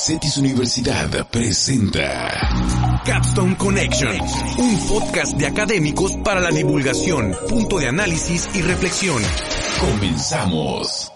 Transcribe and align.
Cetis 0.00 0.38
Universidad 0.38 1.10
presenta 1.30 2.32
Capstone 3.04 3.54
Connection, 3.58 4.18
un 4.56 4.88
podcast 4.88 5.36
de 5.36 5.46
académicos 5.46 6.16
para 6.24 6.40
la 6.40 6.48
divulgación, 6.48 7.36
punto 7.46 7.78
de 7.78 7.88
análisis 7.88 8.48
y 8.54 8.62
reflexión. 8.62 9.22
Comenzamos. 9.78 11.12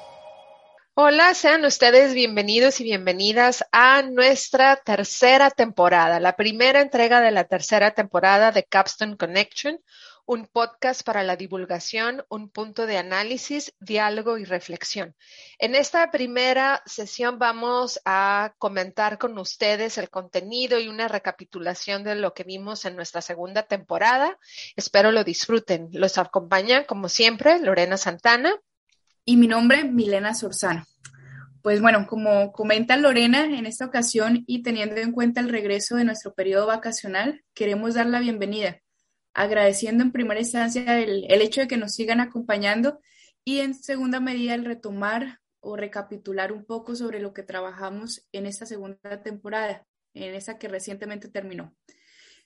Hola, 0.93 1.33
sean 1.33 1.65
ustedes 1.65 2.13
bienvenidos 2.13 2.79
y 2.81 2.85
bienvenidas 2.85 3.65
a 3.73 4.03
nuestra 4.03 4.77
tercera 4.77 5.51
temporada, 5.51 6.21
la 6.21 6.37
primera 6.37 6.83
entrega 6.83 7.23
de 7.23 7.31
la 7.31 7.45
tercera 7.45 7.93
temporada 7.93 8.53
de 8.53 8.65
Capstone 8.65 9.17
Connection, 9.17 9.81
un 10.27 10.47
podcast 10.47 11.03
para 11.05 11.23
la 11.23 11.37
divulgación, 11.37 12.25
un 12.29 12.49
punto 12.49 12.87
de 12.87 12.97
análisis, 12.97 13.75
diálogo 13.79 14.39
y 14.39 14.45
reflexión. 14.45 15.15
En 15.59 15.75
esta 15.75 16.11
primera 16.11 16.83
sesión 16.87 17.39
vamos 17.39 18.01
a 18.05 18.55
comentar 18.59 19.19
con 19.19 19.39
ustedes 19.39 19.99
el 19.99 20.09
contenido 20.09 20.79
y 20.79 20.89
una 20.89 21.09
recapitulación 21.09 22.05
de 22.05 22.15
lo 22.15 22.33
que 22.33 22.45
vimos 22.45 22.85
en 22.87 22.97
nuestra 22.97 23.21
segunda 23.21 23.65
temporada. 23.65 24.39
Espero 24.77 25.13
lo 25.13 25.25
disfruten. 25.25 25.89
Los 25.93 26.17
acompaña, 26.17 26.85
como 26.85 27.09
siempre, 27.09 27.59
Lorena 27.59 27.97
Santana. 27.97 28.55
Y 29.27 29.37
mi 29.37 29.47
nombre, 29.47 29.85
Milena 29.85 30.35
Sorzano. 30.35 30.85
Pues 31.63 31.81
bueno, 31.81 32.07
como 32.07 32.53
comenta 32.53 32.97
Lorena, 32.97 33.45
en 33.45 33.65
esta 33.65 33.87
ocasión 33.87 34.45
y 34.47 34.63
teniendo 34.63 34.97
en 34.97 35.13
cuenta 35.13 35.41
el 35.41 35.49
regreso 35.49 35.97
de 35.97 36.05
nuestro 36.05 36.35
periodo 36.35 36.67
vacacional, 36.67 37.43
queremos 37.55 37.95
dar 37.95 38.07
la 38.07 38.21
bienvenida 38.21 38.84
agradeciendo 39.35 40.05
en 40.05 40.13
primera 40.13 40.41
instancia 40.41 41.01
el, 41.01 41.25
hecho 41.43 41.61
de 41.61 41.69
que 41.69 41.77
nos 41.77 41.93
sigan 41.93 42.21
acompañando 42.21 43.01
y 43.45 43.59
en 43.59 43.75
segunda 43.75 44.21
medida 44.21 44.55
el 44.55 44.65
retomar 44.65 45.41
o 45.61 45.77
recapitular 45.77 46.53
un 46.53 46.65
poco 46.65 46.95
sobre 46.95 47.19
lo 47.19 47.35
que 47.35 47.43
trabajamos 47.43 48.27
en 48.33 48.47
esta 48.47 48.65
segunda 48.65 49.23
temporada, 49.23 49.87
en 50.15 50.35
esa 50.35 50.59
que 50.59 50.69
recientemente 50.69 51.29
terminó. 51.29 51.75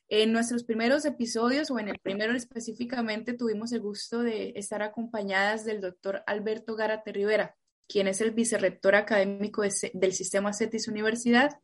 En 0.08 0.32
nuestros 0.32 0.64
primeros 0.64 1.04
episodios, 1.04 1.70
o 1.70 1.78
en 1.78 1.88
el 1.88 1.98
primero 1.98 2.34
específicamente, 2.34 3.34
tuvimos 3.34 3.72
el 3.72 3.80
gusto 3.80 4.22
de 4.22 4.54
estar 4.56 4.82
acompañadas 4.82 5.66
del 5.66 5.82
doctor 5.82 6.22
Alberto 6.26 6.76
Gárate 6.76 7.12
Rivera, 7.12 7.56
quien 7.86 8.08
es 8.08 8.22
el 8.22 8.30
vicerrector 8.30 8.94
académico 8.94 9.62
del 9.62 10.12
Sistema 10.14 10.54
CETIS 10.54 10.88
Universidad 10.88 11.58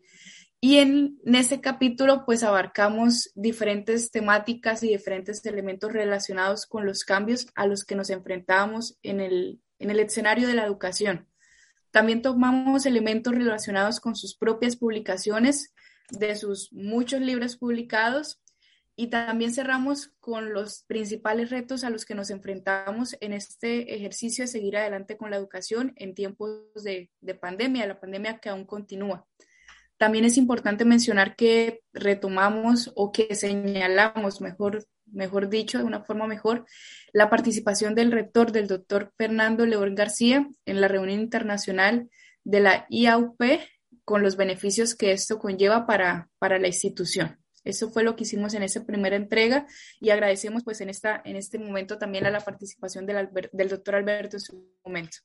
y 0.64 0.78
en, 0.78 1.20
ese 1.26 1.60
capítulo 1.60 2.24
pues 2.24 2.42
abarcamos 2.42 3.30
diferentes 3.34 4.10
temáticas 4.10 4.82
y 4.82 4.88
diferentes 4.88 5.44
elementos 5.44 5.92
relacionados 5.92 6.64
con 6.64 6.86
los 6.86 7.04
cambios 7.04 7.48
a 7.54 7.66
los 7.66 7.84
que 7.84 7.94
nos 7.94 8.08
enfrentamos 8.08 8.96
en 9.02 9.20
el, 9.20 9.60
en 9.78 9.90
el 9.90 10.00
escenario 10.00 10.48
de 10.48 10.54
la 10.54 10.64
educación. 10.64 11.28
También 11.90 12.22
tomamos 12.22 12.86
elementos 12.86 13.34
relacionados 13.34 14.00
con 14.00 14.16
sus 14.16 14.38
propias 14.38 14.76
publicaciones, 14.76 15.74
de 16.08 16.34
sus 16.34 16.72
muchos 16.72 17.20
libros 17.20 17.58
publicados 17.58 18.40
y 18.96 19.08
también 19.08 19.52
cerramos 19.52 20.12
con 20.18 20.54
los 20.54 20.84
principales 20.84 21.50
retos 21.50 21.84
a 21.84 21.90
los 21.90 22.06
que 22.06 22.14
nos 22.14 22.30
enfrentamos 22.30 23.18
en 23.20 23.34
este 23.34 23.94
ejercicio 23.94 24.44
de 24.44 24.48
seguir 24.48 24.78
adelante 24.78 25.18
con 25.18 25.30
la 25.30 25.36
educación 25.36 25.92
en 25.96 26.14
tiempos 26.14 26.62
de, 26.82 27.10
de 27.20 27.34
pandemia, 27.34 27.86
la 27.86 28.00
pandemia 28.00 28.38
que 28.38 28.48
aún 28.48 28.64
continúa. 28.64 29.26
También 29.96 30.24
es 30.24 30.36
importante 30.36 30.84
mencionar 30.84 31.36
que 31.36 31.80
retomamos 31.92 32.92
o 32.96 33.12
que 33.12 33.34
señalamos, 33.34 34.40
mejor, 34.40 34.84
mejor 35.06 35.48
dicho, 35.48 35.78
de 35.78 35.84
una 35.84 36.02
forma 36.02 36.26
mejor, 36.26 36.66
la 37.12 37.30
participación 37.30 37.94
del 37.94 38.10
rector, 38.10 38.52
del 38.52 38.66
doctor 38.66 39.12
Fernando 39.16 39.66
León 39.66 39.94
García, 39.94 40.48
en 40.66 40.80
la 40.80 40.88
reunión 40.88 41.20
internacional 41.20 42.10
de 42.42 42.60
la 42.60 42.86
IAUP 42.90 43.40
con 44.04 44.22
los 44.22 44.36
beneficios 44.36 44.94
que 44.94 45.12
esto 45.12 45.38
conlleva 45.38 45.86
para, 45.86 46.28
para 46.38 46.58
la 46.58 46.66
institución. 46.66 47.38
Eso 47.64 47.90
fue 47.90 48.04
lo 48.04 48.14
que 48.14 48.24
hicimos 48.24 48.52
en 48.52 48.62
esa 48.62 48.84
primera 48.84 49.16
entrega 49.16 49.66
y 50.00 50.10
agradecemos 50.10 50.62
pues 50.64 50.80
en, 50.82 50.90
esta, 50.90 51.22
en 51.24 51.36
este 51.36 51.58
momento 51.58 51.96
también 51.96 52.26
a 52.26 52.30
la 52.30 52.40
participación 52.40 53.06
del, 53.06 53.30
del 53.52 53.68
doctor 53.68 53.94
Alberto 53.94 54.36
en 54.36 54.40
su 54.40 54.70
momento. 54.84 55.18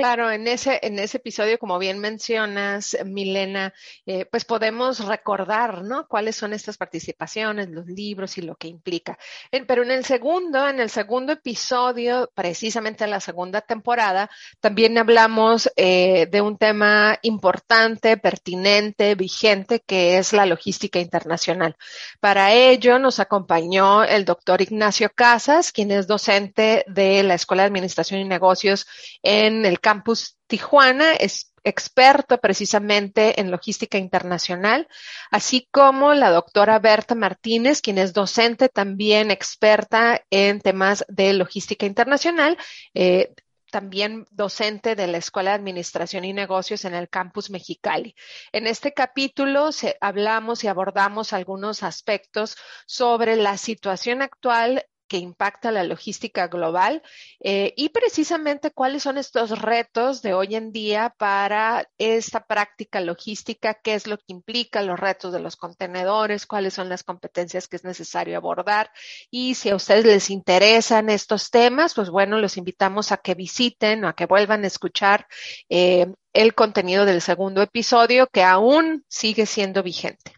Claro, 0.00 0.30
en 0.30 0.46
ese, 0.46 0.78
en 0.82 0.98
ese 0.98 1.16
episodio, 1.18 1.58
como 1.58 1.78
bien 1.78 1.98
mencionas, 1.98 2.96
Milena, 3.04 3.72
eh, 4.04 4.24
pues 4.26 4.44
podemos 4.44 5.04
recordar, 5.04 5.82
¿no? 5.82 6.06
Cuáles 6.06 6.36
son 6.36 6.52
estas 6.52 6.76
participaciones, 6.76 7.70
los 7.70 7.86
libros 7.86 8.36
y 8.38 8.42
lo 8.42 8.56
que 8.56 8.68
implica. 8.68 9.18
pero 9.66 9.82
en 9.82 9.90
el 9.90 10.04
segundo, 10.04 10.68
en 10.68 10.80
el 10.80 10.90
segundo 10.90 11.32
episodio, 11.32 12.30
precisamente 12.34 13.04
en 13.04 13.10
la 13.10 13.20
segunda 13.20 13.60
temporada, 13.60 14.30
también 14.60 14.98
hablamos 14.98 15.70
eh, 15.76 16.26
de 16.30 16.40
un 16.40 16.58
tema 16.58 17.18
importante, 17.22 18.16
pertinente, 18.16 19.14
vigente, 19.14 19.80
que 19.80 20.18
es 20.18 20.32
la 20.32 20.46
logística 20.46 20.98
internacional. 20.98 21.76
Para 22.20 22.52
ello 22.52 22.98
nos 22.98 23.20
acompañó 23.20 24.04
el 24.04 24.24
doctor 24.24 24.60
Ignacio 24.62 25.10
Casas, 25.14 25.72
quien 25.72 25.90
es 25.90 26.06
docente 26.06 26.84
de 26.86 27.22
la 27.22 27.34
Escuela 27.34 27.62
de 27.62 27.68
Administración 27.68 28.20
y 28.20 28.24
Negocios 28.24 28.86
en 29.22 29.64
el 29.64 29.80
Campus 29.86 30.36
Tijuana, 30.48 31.12
es 31.12 31.52
experto 31.62 32.38
precisamente 32.38 33.40
en 33.40 33.52
logística 33.52 33.98
internacional, 33.98 34.88
así 35.30 35.68
como 35.70 36.12
la 36.12 36.30
doctora 36.30 36.80
Berta 36.80 37.14
Martínez, 37.14 37.80
quien 37.82 37.98
es 37.98 38.12
docente 38.12 38.68
también 38.68 39.30
experta 39.30 40.24
en 40.28 40.60
temas 40.60 41.04
de 41.06 41.34
logística 41.34 41.86
internacional. 41.86 42.58
Eh, 42.94 43.32
también 43.70 44.26
docente 44.32 44.96
de 44.96 45.06
la 45.06 45.18
Escuela 45.18 45.50
de 45.50 45.56
Administración 45.56 46.24
y 46.24 46.32
Negocios 46.32 46.84
en 46.84 46.94
el 46.94 47.08
campus 47.08 47.50
Mexicali. 47.50 48.16
En 48.50 48.66
este 48.66 48.92
capítulo 48.92 49.70
hablamos 50.00 50.64
y 50.64 50.68
abordamos 50.68 51.32
algunos 51.32 51.84
aspectos 51.84 52.56
sobre 52.86 53.36
la 53.36 53.56
situación 53.56 54.20
actual 54.22 54.84
que 55.08 55.18
impacta 55.18 55.70
la 55.70 55.84
logística 55.84 56.48
global 56.48 57.02
eh, 57.40 57.72
y 57.76 57.90
precisamente 57.90 58.70
cuáles 58.70 59.02
son 59.02 59.18
estos 59.18 59.60
retos 59.60 60.22
de 60.22 60.34
hoy 60.34 60.54
en 60.54 60.72
día 60.72 61.14
para 61.16 61.88
esta 61.98 62.44
práctica 62.46 63.00
logística, 63.00 63.74
qué 63.74 63.94
es 63.94 64.06
lo 64.06 64.18
que 64.18 64.24
implica 64.28 64.82
los 64.82 64.98
retos 64.98 65.32
de 65.32 65.40
los 65.40 65.56
contenedores, 65.56 66.46
cuáles 66.46 66.74
son 66.74 66.88
las 66.88 67.02
competencias 67.02 67.68
que 67.68 67.76
es 67.76 67.84
necesario 67.84 68.36
abordar 68.36 68.90
y 69.30 69.54
si 69.54 69.70
a 69.70 69.76
ustedes 69.76 70.04
les 70.04 70.30
interesan 70.30 71.10
estos 71.10 71.50
temas, 71.50 71.94
pues 71.94 72.10
bueno, 72.10 72.38
los 72.38 72.56
invitamos 72.56 73.12
a 73.12 73.16
que 73.18 73.34
visiten 73.34 74.04
o 74.04 74.08
a 74.08 74.14
que 74.14 74.26
vuelvan 74.26 74.64
a 74.64 74.66
escuchar 74.66 75.26
eh, 75.68 76.06
el 76.32 76.54
contenido 76.54 77.04
del 77.04 77.20
segundo 77.22 77.62
episodio 77.62 78.26
que 78.28 78.42
aún 78.42 79.04
sigue 79.08 79.46
siendo 79.46 79.82
vigente. 79.82 80.35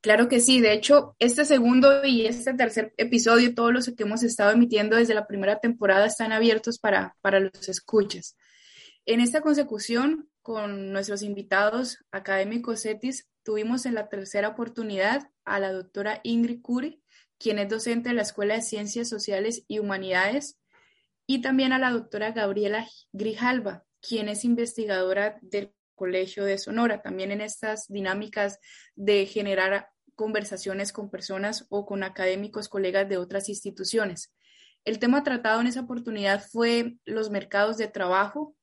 Claro 0.00 0.28
que 0.28 0.40
sí, 0.40 0.60
de 0.60 0.72
hecho, 0.72 1.14
este 1.18 1.44
segundo 1.44 2.04
y 2.04 2.24
este 2.24 2.54
tercer 2.54 2.94
episodio, 2.96 3.54
todos 3.54 3.72
los 3.72 3.86
que 3.94 4.04
hemos 4.04 4.22
estado 4.22 4.50
emitiendo 4.50 4.96
desde 4.96 5.14
la 5.14 5.26
primera 5.26 5.60
temporada 5.60 6.06
están 6.06 6.32
abiertos 6.32 6.78
para, 6.78 7.16
para 7.20 7.38
los 7.38 7.68
escuchas. 7.68 8.34
En 9.04 9.20
esta 9.20 9.42
consecución, 9.42 10.30
con 10.40 10.92
nuestros 10.92 11.22
invitados 11.22 11.98
académicos 12.12 12.82
CETIS, 12.82 13.28
tuvimos 13.42 13.84
en 13.84 13.94
la 13.94 14.08
tercera 14.08 14.48
oportunidad 14.48 15.30
a 15.44 15.60
la 15.60 15.70
doctora 15.70 16.20
Ingrid 16.22 16.62
Curi, 16.62 17.02
quien 17.36 17.58
es 17.58 17.68
docente 17.68 18.10
de 18.10 18.14
la 18.14 18.22
Escuela 18.22 18.54
de 18.54 18.62
Ciencias 18.62 19.08
Sociales 19.08 19.64
y 19.68 19.80
Humanidades, 19.80 20.58
y 21.26 21.42
también 21.42 21.74
a 21.74 21.78
la 21.78 21.90
doctora 21.90 22.32
Gabriela 22.32 22.88
Grijalva, 23.12 23.84
quien 24.00 24.30
es 24.30 24.46
investigadora 24.46 25.38
del 25.42 25.74
Colegio 26.00 26.46
de 26.46 26.56
Sonora, 26.56 27.02
también 27.02 27.30
en 27.30 27.42
estas 27.42 27.86
dinámicas 27.88 28.58
de 28.96 29.26
generar 29.26 29.90
conversaciones 30.14 30.94
con 30.94 31.10
personas 31.10 31.66
o 31.68 31.84
con 31.84 32.02
académicos, 32.02 32.70
colegas 32.70 33.06
de 33.06 33.18
otras 33.18 33.50
instituciones. 33.50 34.34
El 34.86 34.98
tema 34.98 35.22
tratado 35.24 35.60
en 35.60 35.66
esa 35.66 35.82
oportunidad 35.82 36.42
fue 36.50 36.96
los 37.04 37.28
mercados 37.28 37.76
de 37.76 37.86
trabajo, 37.86 38.56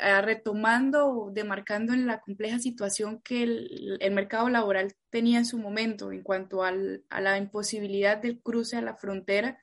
eh, 0.00 0.22
retomando, 0.22 1.30
demarcando 1.32 1.92
en 1.92 2.06
la 2.06 2.20
compleja 2.20 2.60
situación 2.60 3.20
que 3.20 3.42
el, 3.42 4.12
mercado 4.12 4.48
laboral 4.48 4.94
tenía 5.10 5.38
en 5.38 5.46
su 5.46 5.58
momento 5.58 6.12
en 6.12 6.22
cuanto 6.22 6.62
a 6.62 6.70
la 6.70 7.36
imposibilidad 7.36 8.18
del 8.18 8.40
cruce 8.40 8.76
a 8.76 8.80
la 8.80 8.94
frontera 8.94 9.58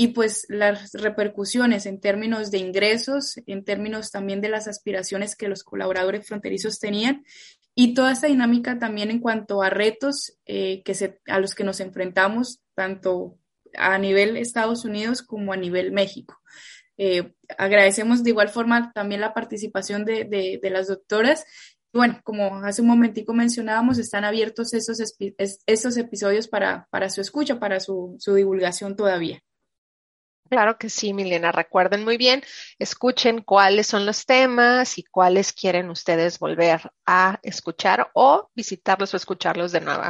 y 0.00 0.08
pues 0.08 0.46
las 0.48 0.92
repercusiones 0.92 1.84
en 1.84 1.98
términos 1.98 2.52
de 2.52 2.58
ingresos, 2.58 3.34
en 3.46 3.64
términos 3.64 4.12
también 4.12 4.40
de 4.40 4.48
las 4.48 4.68
aspiraciones 4.68 5.34
que 5.34 5.48
los 5.48 5.64
colaboradores 5.64 6.24
fronterizos 6.24 6.78
tenían 6.78 7.24
y 7.74 7.94
toda 7.94 8.12
esta 8.12 8.28
dinámica 8.28 8.78
también 8.78 9.10
en 9.10 9.18
cuanto 9.18 9.60
a 9.60 9.70
retos 9.70 10.38
eh, 10.46 10.84
que 10.84 10.94
se, 10.94 11.20
a 11.26 11.40
los 11.40 11.56
que 11.56 11.64
nos 11.64 11.80
enfrentamos 11.80 12.60
tanto 12.76 13.38
a 13.76 13.98
nivel 13.98 14.36
Estados 14.36 14.84
Unidos 14.84 15.20
como 15.22 15.52
a 15.52 15.56
nivel 15.56 15.90
México. 15.90 16.40
Eh, 16.96 17.34
agradecemos 17.58 18.22
de 18.22 18.30
igual 18.30 18.50
forma 18.50 18.92
también 18.92 19.20
la 19.20 19.34
participación 19.34 20.04
de, 20.04 20.58
de, 20.62 20.70
las 20.70 20.86
doctoras. 20.86 21.44
Bueno, 21.92 22.20
como 22.22 22.62
hace 22.64 22.82
un 22.82 22.88
momentico 22.88 23.34
mencionábamos, 23.34 23.98
están 23.98 24.24
abiertos 24.24 24.74
esos, 24.74 25.00
esos 25.66 25.96
episodios 25.96 26.46
para, 26.46 26.86
para 26.90 27.10
su 27.10 27.20
escucha, 27.20 27.58
para 27.58 27.80
su, 27.80 28.14
su 28.20 28.34
divulgación 28.36 28.94
todavía. 28.94 29.42
Claro 30.50 30.78
que 30.78 30.88
sí, 30.88 31.12
Milena. 31.12 31.52
Recuerden 31.52 32.04
muy 32.04 32.16
bien, 32.16 32.42
escuchen 32.78 33.42
cuáles 33.42 33.86
son 33.86 34.06
los 34.06 34.24
temas 34.24 34.96
y 34.96 35.04
cuáles 35.04 35.52
quieren 35.52 35.90
ustedes 35.90 36.38
volver 36.38 36.90
a 37.06 37.38
escuchar 37.42 38.10
o 38.14 38.50
visitarlos 38.54 39.12
o 39.12 39.18
escucharlos 39.18 39.72
de 39.72 39.80
nuevo 39.82 40.04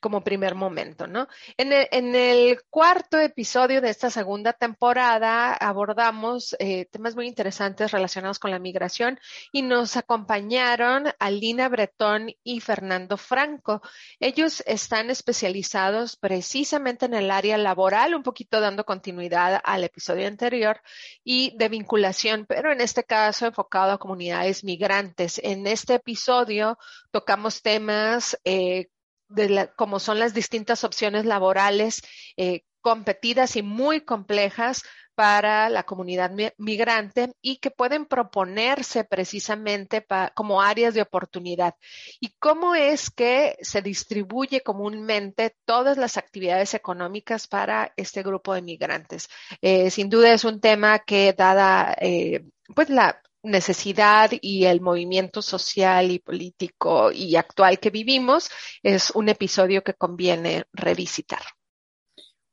como 0.00 0.22
primer 0.22 0.54
momento, 0.54 1.06
¿no? 1.06 1.28
En 1.56 1.72
el, 2.14 2.60
cuarto 2.70 3.18
episodio 3.18 3.80
de 3.80 3.90
esta 3.90 4.10
segunda 4.10 4.52
temporada 4.52 5.54
abordamos 5.54 6.54
eh, 6.58 6.86
temas 6.86 7.14
muy 7.14 7.26
interesantes 7.26 7.92
relacionados 7.92 8.38
con 8.38 8.50
la 8.50 8.58
migración 8.58 9.18
y 9.52 9.62
nos 9.62 9.96
acompañaron 9.96 11.04
Alina 11.18 11.68
Bretón 11.68 12.32
y 12.42 12.60
Fernando 12.60 13.16
Franco. 13.16 13.82
Ellos 14.20 14.62
están 14.66 15.10
especializados 15.10 16.16
precisamente 16.16 17.06
en 17.06 17.14
el 17.14 17.30
área 17.30 17.56
laboral, 17.58 18.14
un 18.14 18.22
poquito 18.22 18.60
dando 18.60 18.84
continuidad 18.84 19.60
al 19.64 19.84
episodio 19.84 20.26
anterior 20.26 20.80
y 21.24 21.56
de 21.56 21.68
vinculación, 21.68 22.46
pero 22.46 22.72
en 22.72 22.80
este 22.80 23.04
caso 23.04 23.46
enfocado 23.46 23.92
a 23.92 23.98
comunidades 23.98 24.64
migrantes. 24.64 25.40
En 25.42 25.66
este 25.66 25.94
episodio 25.94 26.78
tocamos 27.10 27.62
temas 27.62 28.38
eh, 28.44 28.88
de 29.28 29.70
como 29.76 29.98
son 29.98 30.18
las 30.18 30.34
distintas 30.34 30.84
opciones 30.84 31.24
laborales 31.24 32.02
eh, 32.36 32.62
competidas 32.80 33.56
y 33.56 33.62
muy 33.62 34.02
complejas 34.02 34.82
para 35.16 35.70
la 35.70 35.82
comunidad 35.82 36.30
migrante 36.58 37.32
y 37.40 37.56
que 37.56 37.70
pueden 37.70 38.04
proponerse 38.04 39.02
precisamente 39.02 40.06
como 40.34 40.60
áreas 40.60 40.92
de 40.92 41.00
oportunidad. 41.00 41.74
Y 42.20 42.34
cómo 42.38 42.74
es 42.74 43.10
que 43.10 43.56
se 43.62 43.80
distribuye 43.80 44.60
comúnmente 44.60 45.56
todas 45.64 45.96
las 45.96 46.18
actividades 46.18 46.74
económicas 46.74 47.48
para 47.48 47.92
este 47.96 48.22
grupo 48.22 48.54
de 48.54 48.62
migrantes. 48.62 49.28
Eh, 49.62 49.90
sin 49.90 50.10
duda 50.10 50.34
es 50.34 50.44
un 50.44 50.60
tema 50.60 50.98
que 50.98 51.32
dada 51.32 51.96
eh, 51.98 52.44
pues 52.74 52.90
la 52.90 53.22
necesidad 53.46 54.30
y 54.40 54.64
el 54.64 54.80
movimiento 54.80 55.42
social 55.42 56.10
y 56.10 56.18
político 56.18 57.10
y 57.12 57.36
actual 57.36 57.78
que 57.78 57.90
vivimos, 57.90 58.50
es 58.82 59.10
un 59.10 59.28
episodio 59.28 59.82
que 59.82 59.94
conviene 59.94 60.64
revisitar. 60.72 61.42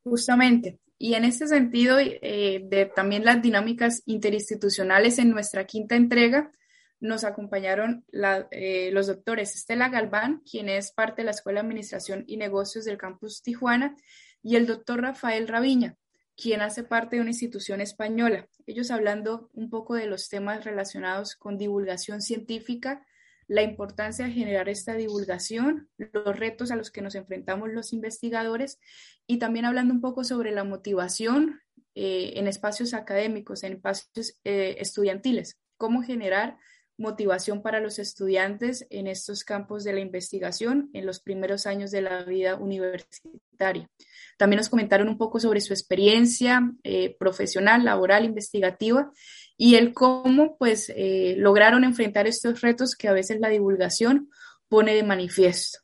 Justamente. 0.04 0.80
Y 0.98 1.16
en 1.16 1.25
este 1.25 1.48
sentido, 1.48 1.98
eh, 2.00 2.62
de 2.63 2.86
también 2.86 3.25
las 3.25 3.42
dinámicas 3.42 4.04
interinstitucionales 4.06 5.19
en 5.19 5.31
nuestra 5.31 5.66
quinta 5.66 5.95
entrega, 5.95 6.51
nos 7.00 7.25
acompañaron 7.25 8.06
eh, 8.51 8.90
los 8.94 9.07
doctores 9.07 9.56
Estela 9.56 9.90
Galván, 9.90 10.42
quien 10.50 10.69
es 10.69 10.94
parte 10.94 11.22
de 11.22 11.25
la 11.25 11.31
Escuela 11.31 11.60
de 11.60 11.66
Administración 11.68 12.24
y 12.28 12.38
Negocios 12.38 12.86
del 12.86 12.98
Campus 12.98 13.42
Tijuana, 13.42 13.98
y 14.42 14.56
el 14.56 14.66
doctor 14.66 15.01
Rafael 15.01 15.50
Raviña, 15.50 15.98
quien 16.35 16.62
hace 16.62 16.83
parte 16.83 17.15
de 17.15 17.21
una 17.21 17.31
institución 17.31 17.81
española. 17.81 18.47
Ellos 18.65 18.91
hablando 18.91 19.50
un 19.53 19.69
poco 19.69 19.95
de 19.95 20.07
los 20.07 20.30
temas 20.30 20.63
relacionados 20.65 21.35
con 21.35 21.57
divulgación 21.57 22.21
científica, 22.21 23.06
la 23.47 23.62
importancia 23.62 24.25
de 24.25 24.31
generar 24.31 24.69
esta 24.69 24.95
divulgación, 24.95 25.89
los 25.97 26.38
retos 26.38 26.71
a 26.71 26.75
los 26.75 26.91
que 26.91 27.01
nos 27.01 27.15
enfrentamos 27.15 27.69
los 27.69 27.94
investigadores 27.94 28.80
y 29.27 29.38
también 29.38 29.65
hablando 29.65 29.94
un 29.94 30.01
poco 30.01 30.24
sobre 30.24 30.51
la 30.51 30.63
motivación 30.63 31.62
eh, 31.95 32.33
en 32.38 32.47
espacios 32.47 32.94
académicos, 32.94 33.63
en 33.63 33.74
espacios 33.74 34.39
eh, 34.44 34.77
estudiantiles, 34.80 35.59
cómo 35.77 36.01
generar 36.01 36.57
motivación 36.98 37.62
para 37.62 37.80
los 37.80 38.00
estudiantes 38.00 38.86
en 38.90 39.07
estos 39.07 39.44
campos 39.44 39.84
de 39.84 39.94
la 39.94 40.00
investigación 40.00 40.90
en 40.94 41.06
los 41.06 41.19
primeros 41.19 41.66
años 41.66 41.92
de 41.92 42.01
la 42.01 42.24
vida 42.24 42.56
universitaria. 42.56 43.90
También 44.38 44.57
nos 44.57 44.69
comentaron 44.69 45.10
un 45.10 45.18
poco 45.18 45.40
sobre 45.40 45.62
su 45.62 45.74
experiencia 45.74 46.72
eh, 46.84 47.16
profesional, 47.18 47.84
laboral, 47.84 48.25
investigativa 48.25 49.12
y 49.57 49.75
el 49.75 49.94
cómo 49.94 50.57
pues 50.57 50.92
eh, 50.95 51.36
lograron 51.38 51.84
enfrentar 51.84 52.28
estos 52.28 52.62
retos 52.62 52.95
que 52.95 53.07
a 53.07 53.13
veces 53.13 53.40
la 53.40 53.50
divulgación 53.50 54.30
pone 54.68 54.95
de 54.95 55.04
manifiesto. 55.04 55.80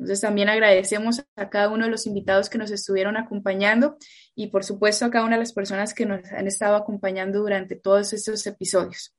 Entonces 0.00 0.22
también 0.22 0.48
agradecemos 0.48 1.22
a 1.36 1.50
cada 1.50 1.68
uno 1.68 1.84
de 1.84 1.90
los 1.90 2.06
invitados 2.06 2.48
que 2.48 2.56
nos 2.56 2.70
estuvieron 2.70 3.18
acompañando 3.18 3.98
y 4.34 4.46
por 4.46 4.64
supuesto 4.64 5.04
a 5.04 5.10
cada 5.10 5.26
una 5.26 5.36
de 5.36 5.40
las 5.40 5.52
personas 5.52 5.92
que 5.92 6.06
nos 6.06 6.24
han 6.32 6.46
estado 6.46 6.76
acompañando 6.76 7.40
durante 7.40 7.76
todos 7.76 8.14
estos 8.14 8.46
episodios. 8.46 9.14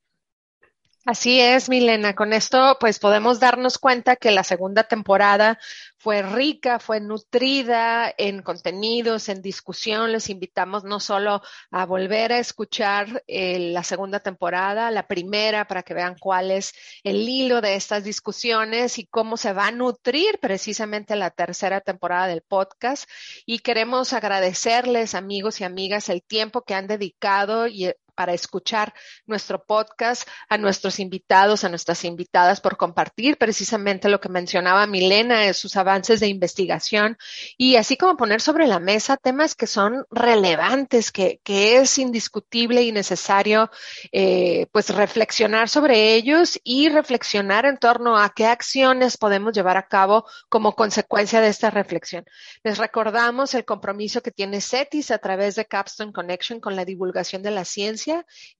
Así 1.04 1.40
es, 1.42 1.68
Milena. 1.68 2.14
Con 2.14 2.32
esto, 2.32 2.78
pues 2.80 3.00
podemos 3.00 3.40
darnos 3.40 3.80
cuenta 3.80 4.16
que 4.16 4.30
la 4.30 4.44
segunda 4.44 4.84
temporada 4.84 5.58
fue 5.98 6.22
rica, 6.22 6.78
fue 6.80 7.00
nutrida 7.00 8.14
en 8.18 8.44
contenidos, 8.44 9.28
en 9.30 9.42
discusión. 9.42 10.12
Les 10.12 10.30
invitamos 10.30 10.84
no 10.84 11.00
solo 11.00 11.42
a 11.72 11.86
volver 11.88 12.32
a 12.34 12.38
escuchar 12.38 13.24
eh, 13.28 13.72
la 13.72 13.84
segunda 13.84 14.20
temporada, 14.20 14.92
la 14.92 15.08
primera, 15.08 15.66
para 15.66 15.82
que 15.82 15.96
vean 15.96 16.18
cuál 16.20 16.52
es 16.52 16.74
el 17.04 17.28
hilo 17.28 17.62
de 17.62 17.76
estas 17.76 18.04
discusiones 18.04 19.00
y 19.00 19.08
cómo 19.08 19.38
se 19.38 19.54
va 19.54 19.68
a 19.68 19.72
nutrir 19.72 20.40
precisamente 20.40 21.16
la 21.16 21.32
tercera 21.32 21.82
temporada 21.82 22.28
del 22.28 22.42
podcast. 22.42 23.10
Y 23.48 23.60
queremos 23.60 24.14
agradecerles, 24.14 25.16
amigos 25.16 25.62
y 25.62 25.64
amigas, 25.64 26.10
el 26.10 26.22
tiempo 26.22 26.62
que 26.62 26.76
han 26.76 26.86
dedicado 26.86 27.68
y 27.68 27.92
para 28.16 28.34
escuchar 28.34 28.94
nuestro 29.26 29.64
podcast, 29.64 30.28
a 30.50 30.58
nuestros 30.58 31.00
invitados, 31.00 31.64
a 31.64 31.70
nuestras 31.70 32.04
invitadas 32.06 32.62
por 32.62 32.78
compartir 32.78 33.38
precisamente 33.38 34.10
lo 34.10 34.20
que 34.20 34.30
mencionaba 34.30 34.88
Milena, 34.88 35.52
sus 35.54 35.76
avances 35.76 36.20
de 36.20 36.28
investigación 36.28 37.18
y 37.58 37.76
así 37.76 37.98
como 37.98 38.18
poner 38.18 38.42
sobre 38.42 38.68
la 38.68 38.80
mesa 38.80 39.18
temas 39.18 39.56
que 39.56 39.68
son 39.68 40.06
relevantes, 40.10 41.12
que, 41.12 41.40
que 41.44 41.78
es 41.78 41.98
indiscutible 41.98 42.84
y 42.84 42.92
necesario 42.92 43.70
eh, 44.12 44.68
pues 44.72 44.90
reflexionar 44.90 45.70
sobre 45.70 46.14
ellos 46.14 46.60
y 46.64 46.90
reflexionar 46.90 47.66
en 47.66 47.78
torno 47.78 48.18
a 48.18 48.30
qué 48.30 48.46
acciones 48.46 49.18
podemos 49.18 49.54
llevar 49.54 49.78
a 49.78 49.88
cabo 49.88 50.26
como 50.50 50.76
consecuencia 50.76 51.42
de 51.42 51.48
esta 51.48 51.70
reflexión. 51.70 52.26
Les 52.64 52.78
recordamos 52.78 53.54
el 53.54 53.66
compromiso 53.66 54.22
que 54.22 54.32
tiene 54.32 54.62
CETIS 54.62 55.12
a 55.12 55.18
través 55.18 55.56
de 55.56 55.66
Capstone 55.66 56.14
Connection 56.14 56.60
con 56.60 56.76
la 56.76 56.86
divulgación 56.86 57.42
de 57.44 57.52
la 57.52 57.66
ciencia 57.66 58.01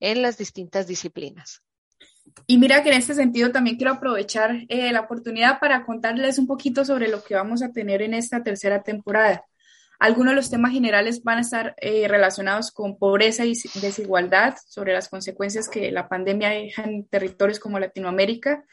en 0.00 0.22
las 0.22 0.38
distintas 0.38 0.86
disciplinas. 0.86 1.62
Y 2.46 2.58
mira 2.58 2.82
que 2.82 2.90
en 2.90 2.98
este 2.98 3.14
sentido 3.14 3.50
también 3.50 3.76
quiero 3.76 3.92
aprovechar 3.92 4.64
eh, 4.68 4.92
la 4.92 5.00
oportunidad 5.00 5.58
para 5.60 5.84
contarles 5.84 6.38
un 6.38 6.46
poquito 6.46 6.84
sobre 6.84 7.08
lo 7.08 7.22
que 7.22 7.34
vamos 7.34 7.62
a 7.62 7.72
tener 7.72 8.02
en 8.02 8.14
esta 8.14 8.42
tercera 8.42 8.82
temporada. 8.82 9.44
Algunos 9.98 10.32
de 10.32 10.36
los 10.36 10.50
temas 10.50 10.72
generales 10.72 11.22
van 11.22 11.38
a 11.38 11.42
estar 11.42 11.74
eh, 11.80 12.08
relacionados 12.08 12.72
con 12.72 12.98
pobreza 12.98 13.44
y 13.44 13.54
desigualdad, 13.80 14.56
sobre 14.66 14.92
las 14.92 15.08
consecuencias 15.08 15.68
que 15.68 15.92
la 15.92 16.08
pandemia 16.08 16.48
deja 16.50 16.82
en 16.82 17.06
territorios 17.06 17.60
como 17.60 17.78
Latinoamérica. 17.78 18.64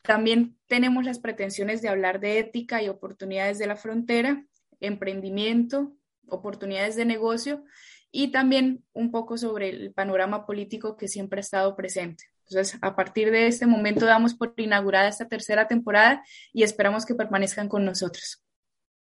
También 0.00 0.56
tenemos 0.66 1.04
las 1.04 1.18
pretensiones 1.18 1.82
de 1.82 1.90
hablar 1.90 2.20
de 2.20 2.38
ética 2.38 2.82
y 2.82 2.88
oportunidades 2.88 3.58
de 3.58 3.66
la 3.66 3.76
frontera, 3.76 4.44
emprendimiento, 4.80 5.92
oportunidades 6.26 6.96
de 6.96 7.04
negocio 7.04 7.64
y 8.10 8.30
también 8.32 8.84
un 8.92 9.10
poco 9.10 9.36
sobre 9.36 9.68
el 9.68 9.92
panorama 9.92 10.46
político 10.46 10.96
que 10.96 11.08
siempre 11.08 11.40
ha 11.40 11.40
estado 11.40 11.76
presente. 11.76 12.24
Entonces, 12.48 12.78
a 12.80 12.96
partir 12.96 13.30
de 13.30 13.46
este 13.46 13.66
momento 13.66 14.06
damos 14.06 14.34
por 14.34 14.54
inaugurada 14.56 15.08
esta 15.08 15.28
tercera 15.28 15.68
temporada 15.68 16.22
y 16.52 16.62
esperamos 16.62 17.04
que 17.04 17.14
permanezcan 17.14 17.68
con 17.68 17.84
nosotros. 17.84 18.42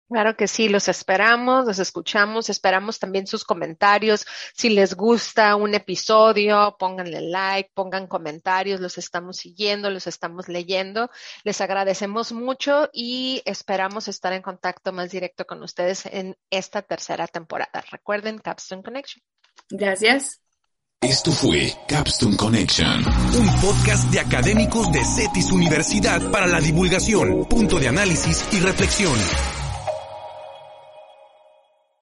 Claro 0.10 0.38
que 0.38 0.48
sí, 0.48 0.70
los 0.70 0.88
esperamos, 0.88 1.66
los 1.66 1.80
escuchamos, 1.80 2.50
esperamos 2.50 2.98
también 2.98 3.28
sus 3.28 3.44
comentarios. 3.44 4.26
Si 4.54 4.70
les 4.70 4.96
gusta 4.96 5.58
un 5.58 5.76
episodio, 5.76 6.78
pónganle 6.80 7.20
like, 7.20 7.72
pongan 7.74 8.08
comentarios, 8.08 8.80
los 8.80 8.98
estamos 8.98 9.36
siguiendo, 9.36 9.90
los 9.90 10.08
estamos 10.08 10.48
leyendo. 10.48 11.10
Les 11.44 11.60
agradecemos 11.60 12.32
mucho 12.32 12.90
y 12.94 13.42
esperamos 13.44 14.08
estar 14.08 14.32
en 14.32 14.42
contacto 14.42 14.94
más 14.94 15.12
directo 15.12 15.46
con 15.46 15.62
ustedes 15.62 16.06
en 16.06 16.38
esta 16.50 16.82
tercera 16.82 17.28
temporada. 17.28 17.84
Recuerden 17.92 18.38
Capstone 18.38 18.84
Connection. 18.84 19.22
Gracias. 19.70 20.40
Esto 21.02 21.32
fue 21.32 21.74
Capstone 21.88 22.38
Connection, 22.38 23.06
un 23.06 23.62
podcast 23.62 24.10
de 24.10 24.20
académicos 24.20 24.92
de 24.92 25.04
CETIS 25.04 25.52
Universidad 25.52 26.32
para 26.32 26.48
la 26.48 26.60
divulgación, 26.60 27.46
punto 27.46 27.78
de 27.78 27.90
análisis 27.90 28.44
y 28.52 28.60
reflexión. 28.62 29.16